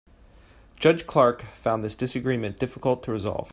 [0.79, 3.49] Judge Clark found this disagreement difficult to resolve.